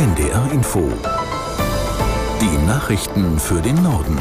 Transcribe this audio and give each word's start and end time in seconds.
NDR 0.00 0.50
Info. 0.50 0.90
Die 2.40 2.66
Nachrichten 2.66 3.38
für 3.38 3.60
den 3.60 3.82
Norden. 3.82 4.18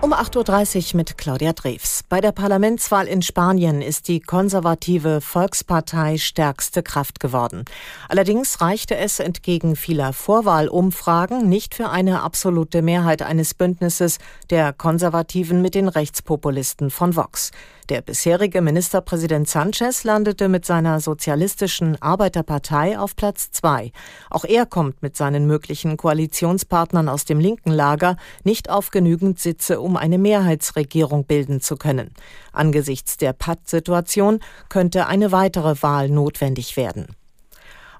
Um 0.00 0.12
8.30 0.12 0.90
Uhr 0.92 0.96
mit 0.96 1.16
Claudia 1.16 1.52
Drews. 1.52 2.00
Bei 2.08 2.20
der 2.20 2.32
Parlamentswahl 2.32 3.06
in 3.06 3.22
Spanien 3.22 3.80
ist 3.80 4.08
die 4.08 4.18
konservative 4.18 5.20
Volkspartei 5.20 6.18
stärkste 6.18 6.82
Kraft 6.82 7.20
geworden. 7.20 7.64
Allerdings 8.08 8.60
reichte 8.60 8.96
es 8.96 9.20
entgegen 9.20 9.76
vieler 9.76 10.12
Vorwahlumfragen 10.12 11.48
nicht 11.48 11.76
für 11.76 11.90
eine 11.90 12.22
absolute 12.22 12.82
Mehrheit 12.82 13.22
eines 13.22 13.54
Bündnisses 13.54 14.18
der 14.50 14.72
Konservativen 14.72 15.62
mit 15.62 15.76
den 15.76 15.86
Rechtspopulisten 15.86 16.90
von 16.90 17.14
Vox. 17.14 17.52
Der 17.88 18.02
bisherige 18.02 18.62
Ministerpräsident 18.62 19.48
Sanchez 19.48 20.02
landete 20.02 20.48
mit 20.48 20.64
seiner 20.64 20.98
sozialistischen 20.98 22.00
Arbeiterpartei 22.02 22.98
auf 22.98 23.14
Platz 23.14 23.52
zwei. 23.52 23.92
Auch 24.28 24.44
er 24.44 24.66
kommt 24.66 25.02
mit 25.02 25.16
seinen 25.16 25.46
möglichen 25.46 25.96
Koalitionspartnern 25.96 27.08
aus 27.08 27.26
dem 27.26 27.38
linken 27.38 27.70
Lager 27.70 28.16
nicht 28.42 28.70
auf 28.70 28.90
genügend 28.90 29.38
Sitze, 29.38 29.80
um 29.80 29.96
eine 29.96 30.18
Mehrheitsregierung 30.18 31.26
bilden 31.26 31.60
zu 31.60 31.76
können. 31.76 32.10
Angesichts 32.52 33.18
der 33.18 33.32
Patt-Situation 33.32 34.40
könnte 34.68 35.06
eine 35.06 35.30
weitere 35.30 35.80
Wahl 35.80 36.08
notwendig 36.08 36.76
werden. 36.76 37.06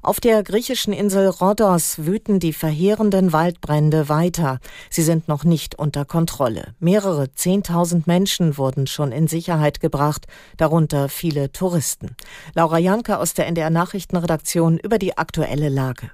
Auf 0.03 0.21
der 0.21 0.43
griechischen 0.43 0.93
Insel 0.93 1.29
Rhodos 1.29 2.07
wüten 2.07 2.39
die 2.39 2.53
verheerenden 2.53 3.33
Waldbrände 3.33 4.09
weiter. 4.09 4.61
Sie 4.91 5.03
sind 5.03 5.29
noch 5.29 5.45
nicht 5.45 5.79
unter 5.79 6.05
Kontrolle. 6.05 6.75
Mehrere 6.79 7.33
Zehntausend 7.35 8.07
Menschen 8.07 8.57
wurden 8.59 8.87
schon 8.87 9.13
in 9.13 9.27
Sicherheit 9.29 9.81
gebracht, 9.81 10.27
darunter 10.57 11.09
viele 11.09 11.51
Touristen. 11.53 12.17
Laura 12.55 12.79
Janke 12.79 13.19
aus 13.19 13.35
der 13.35 13.47
NDR 13.47 13.71
Nachrichtenredaktion 13.71 14.79
über 14.79 14.99
die 14.99 15.17
aktuelle 15.17 15.69
Lage. 15.69 16.11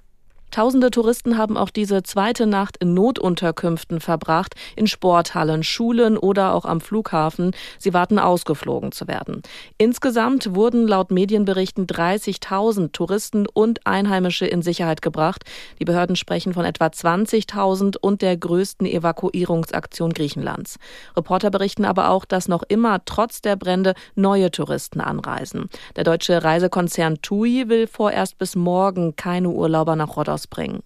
Tausende 0.53 0.91
Touristen 0.91 1.39
haben 1.39 1.57
auch 1.57 1.71
diese 1.71 2.03
zweite 2.03 2.45
Nacht 2.47 2.77
in 2.77 2.93
Notunterkünften 2.93 4.01
verbracht, 4.01 4.55
in 4.77 4.87
Sporthallen, 4.87 5.63
Schulen 5.63 6.19
oder 6.19 6.53
auch 6.53 6.67
am 6.67 6.83
Flughafen. 6.83 7.53
Sie 7.79 7.95
warten 7.95 8.19
ausgeflogen 8.19 8.93
zu 8.93 9.09
werden. 9.09 9.41
Insgesamt 9.79 10.55
wurden 10.55 10.87
laut 10.87 11.11
Medienberichten 11.11 11.87
30.000 11.87 12.93
Touristen 12.93 13.47
und 13.47 13.87
Einheimische 13.87 14.45
in 14.45 14.61
Sicherheit 14.61 15.01
gebracht. 15.01 15.45
Die 15.81 15.87
Behörden 15.87 16.17
sprechen 16.17 16.53
von 16.53 16.67
etwa 16.67 16.89
20.000 16.89 17.97
und 17.97 18.21
der 18.21 18.37
größten 18.37 18.87
Evakuierungsaktion 18.87 20.13
Griechenlands. 20.13 20.77
Reporter 21.17 21.51
berichten 21.51 21.87
aber 21.87 22.11
auch, 22.11 22.27
dass 22.27 22.47
noch 22.47 22.63
immer 22.63 23.03
trotz 23.07 23.41
der 23.41 23.57
Brände 23.57 23.95
neue 24.17 24.51
Touristen 24.51 25.01
anreisen. 25.01 25.71
Der 25.97 26.05
deutsche 26.05 26.45
Reisekonzern 26.45 27.23
TUI 27.23 27.71
will 27.71 27.87
vorerst 27.87 28.37
bis 28.37 28.55
morgen 28.55 29.17
keine 29.17 29.49
Urlauber 29.49 29.97
nach 29.97 30.15
Rhodos 30.15 30.42
rausbringen. 30.43 30.83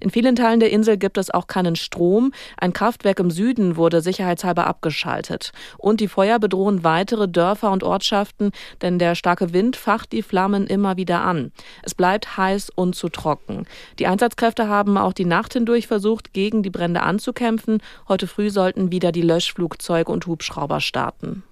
In 0.00 0.10
vielen 0.10 0.36
Teilen 0.36 0.60
der 0.60 0.70
Insel 0.70 0.96
gibt 0.96 1.18
es 1.18 1.30
auch 1.30 1.46
keinen 1.46 1.76
Strom. 1.76 2.32
Ein 2.56 2.72
Kraftwerk 2.72 3.18
im 3.18 3.30
Süden 3.30 3.76
wurde 3.76 4.00
sicherheitshalber 4.00 4.66
abgeschaltet. 4.66 5.52
Und 5.78 6.00
die 6.00 6.08
Feuer 6.08 6.38
bedrohen 6.38 6.84
weitere 6.84 7.28
Dörfer 7.28 7.72
und 7.72 7.82
Ortschaften, 7.82 8.52
denn 8.82 8.98
der 8.98 9.14
starke 9.14 9.52
Wind 9.52 9.76
facht 9.76 10.12
die 10.12 10.22
Flammen 10.22 10.66
immer 10.66 10.96
wieder 10.96 11.22
an. 11.22 11.52
Es 11.82 11.94
bleibt 11.94 12.36
heiß 12.36 12.70
und 12.74 12.94
zu 12.94 13.08
trocken. 13.08 13.66
Die 13.98 14.06
Einsatzkräfte 14.06 14.68
haben 14.68 14.98
auch 14.98 15.12
die 15.12 15.24
Nacht 15.24 15.54
hindurch 15.54 15.86
versucht, 15.86 16.32
gegen 16.32 16.62
die 16.62 16.70
Brände 16.70 17.02
anzukämpfen. 17.02 17.82
Heute 18.08 18.26
früh 18.26 18.50
sollten 18.50 18.92
wieder 18.92 19.12
die 19.12 19.22
Löschflugzeuge 19.22 20.12
und 20.12 20.26
Hubschrauber 20.26 20.80
starten. 20.80 21.42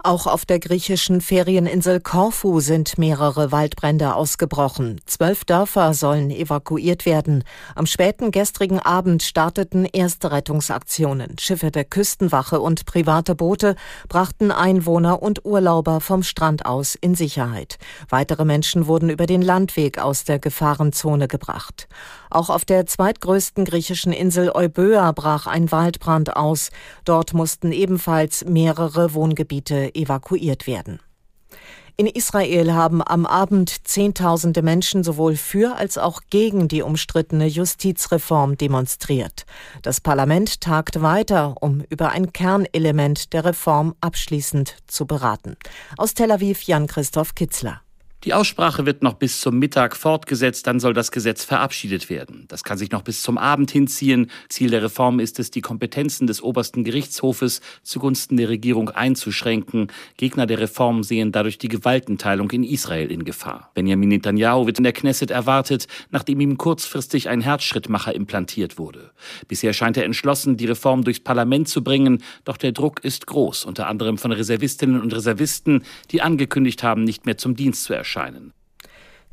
Auch 0.00 0.28
auf 0.28 0.46
der 0.46 0.60
griechischen 0.60 1.20
Ferieninsel 1.20 1.98
Korfu 2.00 2.60
sind 2.60 2.98
mehrere 2.98 3.50
Waldbrände 3.50 4.14
ausgebrochen. 4.14 5.00
Zwölf 5.06 5.44
Dörfer 5.44 5.92
sollen 5.92 6.30
evakuiert 6.30 7.04
werden. 7.04 7.42
Am 7.74 7.84
späten 7.84 8.30
gestrigen 8.30 8.78
Abend 8.78 9.24
starteten 9.24 9.84
erste 9.84 10.30
Rettungsaktionen. 10.30 11.36
Schiffe 11.40 11.72
der 11.72 11.84
Küstenwache 11.84 12.60
und 12.60 12.86
private 12.86 13.34
Boote 13.34 13.74
brachten 14.08 14.52
Einwohner 14.52 15.20
und 15.20 15.44
Urlauber 15.44 16.00
vom 16.00 16.22
Strand 16.22 16.64
aus 16.64 16.94
in 16.94 17.16
Sicherheit. 17.16 17.78
Weitere 18.08 18.44
Menschen 18.44 18.86
wurden 18.86 19.10
über 19.10 19.26
den 19.26 19.42
Landweg 19.42 19.98
aus 19.98 20.22
der 20.22 20.38
Gefahrenzone 20.38 21.26
gebracht. 21.26 21.88
Auch 22.30 22.50
auf 22.50 22.64
der 22.64 22.86
zweitgrößten 22.86 23.64
griechischen 23.64 24.12
Insel 24.12 24.52
Euböa 24.54 25.10
brach 25.10 25.48
ein 25.48 25.72
Waldbrand 25.72 26.36
aus. 26.36 26.70
Dort 27.04 27.34
mussten 27.34 27.72
ebenfalls 27.72 28.44
mehrere 28.44 29.12
Wohngebiete 29.14 29.87
evakuiert 29.94 30.66
werden. 30.66 31.00
In 32.00 32.06
Israel 32.06 32.74
haben 32.74 33.02
am 33.04 33.26
Abend 33.26 33.88
Zehntausende 33.88 34.62
Menschen 34.62 35.02
sowohl 35.02 35.34
für 35.34 35.74
als 35.74 35.98
auch 35.98 36.20
gegen 36.30 36.68
die 36.68 36.82
umstrittene 36.82 37.46
Justizreform 37.46 38.56
demonstriert. 38.56 39.46
Das 39.82 40.00
Parlament 40.00 40.60
tagt 40.60 41.02
weiter, 41.02 41.56
um 41.60 41.82
über 41.90 42.10
ein 42.10 42.32
Kernelement 42.32 43.32
der 43.32 43.46
Reform 43.46 43.96
abschließend 44.00 44.76
zu 44.86 45.06
beraten. 45.06 45.56
Aus 45.96 46.14
Tel 46.14 46.30
Aviv 46.30 46.62
Jan-Christoph 46.62 47.34
Kitzler. 47.34 47.80
Die 48.24 48.34
Aussprache 48.34 48.84
wird 48.84 49.04
noch 49.04 49.14
bis 49.14 49.40
zum 49.40 49.60
Mittag 49.60 49.94
fortgesetzt, 49.94 50.66
dann 50.66 50.80
soll 50.80 50.92
das 50.92 51.12
Gesetz 51.12 51.44
verabschiedet 51.44 52.10
werden. 52.10 52.46
Das 52.48 52.64
kann 52.64 52.76
sich 52.76 52.90
noch 52.90 53.02
bis 53.02 53.22
zum 53.22 53.38
Abend 53.38 53.70
hinziehen. 53.70 54.28
Ziel 54.48 54.70
der 54.70 54.82
Reform 54.82 55.20
ist 55.20 55.38
es, 55.38 55.52
die 55.52 55.60
Kompetenzen 55.60 56.26
des 56.26 56.42
obersten 56.42 56.82
Gerichtshofes 56.82 57.60
zugunsten 57.84 58.36
der 58.36 58.48
Regierung 58.48 58.90
einzuschränken. 58.90 59.92
Gegner 60.16 60.46
der 60.46 60.58
Reform 60.58 61.04
sehen 61.04 61.30
dadurch 61.30 61.58
die 61.58 61.68
Gewaltenteilung 61.68 62.50
in 62.50 62.64
Israel 62.64 63.12
in 63.12 63.24
Gefahr. 63.24 63.70
Benjamin 63.74 64.08
Netanyahu 64.08 64.66
wird 64.66 64.78
in 64.78 64.84
der 64.84 64.92
Knesset 64.92 65.30
erwartet, 65.30 65.86
nachdem 66.10 66.40
ihm 66.40 66.58
kurzfristig 66.58 67.28
ein 67.28 67.40
Herzschrittmacher 67.40 68.16
implantiert 68.16 68.78
wurde. 68.78 69.12
Bisher 69.46 69.72
scheint 69.72 69.96
er 69.96 70.04
entschlossen, 70.04 70.56
die 70.56 70.66
Reform 70.66 71.04
durchs 71.04 71.20
Parlament 71.20 71.68
zu 71.68 71.84
bringen, 71.84 72.24
doch 72.44 72.56
der 72.56 72.72
Druck 72.72 73.04
ist 73.04 73.28
groß, 73.28 73.64
unter 73.64 73.86
anderem 73.86 74.18
von 74.18 74.32
Reservistinnen 74.32 75.00
und 75.00 75.14
Reservisten, 75.14 75.84
die 76.10 76.20
angekündigt 76.20 76.82
haben, 76.82 77.04
nicht 77.04 77.24
mehr 77.24 77.38
zum 77.38 77.54
Dienst 77.54 77.84
zu 77.84 77.92
erscheinen 77.92 78.07
erscheinen. 78.08 78.52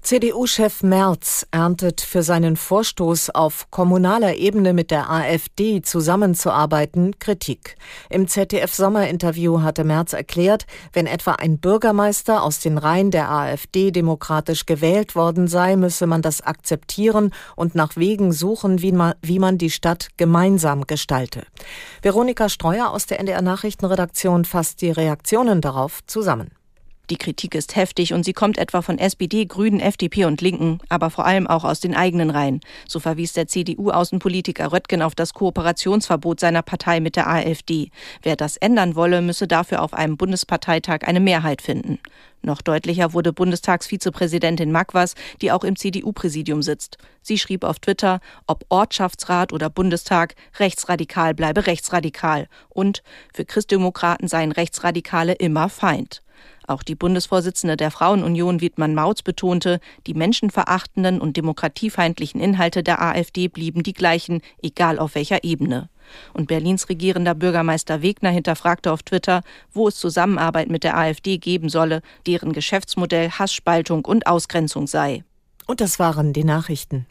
CDU-Chef 0.02 0.84
Merz 0.84 1.47
erntet 1.50 2.00
für 2.00 2.22
seinen 2.22 2.58
Vorstoß 2.58 3.31
auf 3.31 3.72
kommunaler 3.72 4.36
Ebene 4.36 4.72
mit 4.74 4.91
der 4.91 5.09
AfD 5.09 5.81
zusammenzuarbeiten 5.81 7.18
Kritik. 7.18 7.75
Im 8.12 8.28
ZDF-Sommerinterview 8.28 9.62
hatte 9.62 9.84
Merz 9.84 10.13
erklärt, 10.13 10.68
wenn 10.94 11.08
etwa 11.08 11.31
ein 11.31 11.58
Bürgermeister 11.58 12.44
aus 12.44 12.59
den 12.59 12.78
Reihen 12.78 13.09
der 13.09 13.31
AfD 13.31 13.90
demokratisch 13.90 14.68
gewählt 14.68 15.16
worden 15.16 15.47
sei, 15.47 15.75
müsse 15.75 16.06
man 16.06 16.22
das 16.22 16.42
akzeptieren 16.42 17.31
und 17.56 17.74
nach 17.74 17.96
Wegen 17.96 18.31
suchen, 18.31 18.84
wie 18.84 18.92
man, 18.92 19.16
wie 19.24 19.40
man 19.40 19.57
die 19.57 19.72
Stadt 19.72 20.09
gemeinsam 20.18 20.86
gestalte. 20.86 21.47
Veronika 22.03 22.47
Streuer 22.47 22.92
aus 22.92 23.07
der 23.07 23.19
NDR 23.19 23.42
Nachrichtenredaktion 23.42 24.46
fasst 24.46 24.84
die 24.84 24.92
Reaktionen 24.92 25.62
darauf 25.62 26.06
zusammen. 26.06 26.52
Die 27.10 27.18
Kritik 27.18 27.54
ist 27.54 27.76
heftig 27.76 28.14
und 28.14 28.26
sie 28.26 28.34
kommt 28.34 28.58
etwa 28.58 28.82
von 28.82 28.98
SPD, 28.98 29.46
Grünen, 29.46 29.80
FDP 29.80 30.26
und 30.26 30.42
Linken, 30.42 30.80
aber 30.90 31.12
vor 31.12 31.26
allem 31.26 31.46
auch 31.46 31.64
aus 31.64 31.80
den 31.80 31.96
eigenen 31.96 32.32
Reihen. 32.32 32.62
So 32.88 33.00
verwies 33.00 33.34
der 33.34 33.48
CDU-Außenpolitiker 33.48 34.72
Röttgen 34.72 35.04
auf 35.04 35.14
das 35.14 35.36
Kooperationsverbot 35.36 36.40
seiner 36.40 36.64
Partei 36.64 37.00
mit 37.00 37.16
der 37.16 37.30
AfD. 37.30 37.92
Wer 38.24 38.36
das 38.36 38.58
ändern 38.58 38.96
wolle, 38.96 39.22
müsse 39.22 39.48
dafür 39.48 39.84
auf 39.84 39.94
einem 39.94 40.18
Bundesparteitag 40.18 41.02
eine 41.04 41.20
Mehrheit 41.20 41.62
finden. 41.62 42.00
Noch 42.42 42.62
deutlicher 42.62 43.14
wurde 43.14 43.34
Bundestagsvizepräsidentin 43.34 44.72
Magwas, 44.72 45.16
die 45.42 45.52
auch 45.52 45.64
im 45.64 45.76
CDU-Präsidium 45.76 46.62
sitzt. 46.62 46.98
Sie 47.22 47.38
schrieb 47.38 47.64
auf 47.64 47.80
Twitter, 47.80 48.20
ob 48.46 48.66
Ortschaftsrat 48.70 49.52
oder 49.52 49.70
Bundestag, 49.70 50.36
rechtsradikal 50.60 51.34
bleibe 51.34 51.66
rechtsradikal. 51.66 52.48
Und 52.70 53.02
für 53.34 53.46
Christdemokraten 53.46 54.28
seien 54.28 54.52
Rechtsradikale 54.52 55.34
immer 55.34 55.70
Feind. 55.70 56.22
Auch 56.68 56.84
die 56.84 56.96
Bundesvorsitzende 56.96 57.78
der 57.78 57.92
Frauenunion 57.92 58.62
Wiedmann 58.62 58.96
Mautz 58.96 59.22
betonte, 59.22 59.80
die 60.08 60.14
menschenverachtenden 60.14 61.22
und 61.22 61.38
demokratiefeindlichen 61.38 62.42
Inhalte 62.42 62.81
der 62.81 63.01
AfD 63.01 63.48
blieben 63.48 63.84
die 63.84 63.94
gleichen, 63.94 64.42
egal 64.62 65.00
auf 65.00 65.16
welcher 65.16 65.44
Ebene. 65.44 65.89
Und 66.34 66.48
Berlins 66.48 66.89
regierender 66.89 67.36
Bürgermeister 67.36 68.01
Wegner 68.01 68.30
hinterfragte 68.30 68.92
auf 68.92 69.04
Twitter, 69.04 69.42
wo 69.74 69.88
es 69.88 69.95
Zusammenarbeit 69.95 70.69
mit 70.69 70.84
der 70.84 70.98
AfD 70.98 71.38
geben 71.38 71.69
solle, 71.69 72.01
deren 72.28 72.54
Geschäftsmodell 72.54 73.31
Hassspaltung 73.31 74.06
und 74.06 74.28
Ausgrenzung 74.28 74.88
sei. 74.88 75.24
Und 75.68 75.81
das 75.81 76.00
waren 76.00 76.34
die 76.34 76.44
Nachrichten. 76.44 77.07